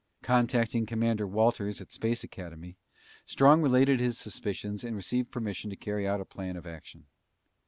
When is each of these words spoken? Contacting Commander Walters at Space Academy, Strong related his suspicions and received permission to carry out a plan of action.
Contacting 0.23 0.87
Commander 0.87 1.27
Walters 1.27 1.79
at 1.79 1.91
Space 1.91 2.23
Academy, 2.23 2.75
Strong 3.27 3.61
related 3.61 3.99
his 3.99 4.17
suspicions 4.17 4.83
and 4.83 4.95
received 4.95 5.29
permission 5.29 5.69
to 5.69 5.75
carry 5.75 6.07
out 6.07 6.19
a 6.19 6.25
plan 6.25 6.57
of 6.57 6.65
action. 6.65 7.05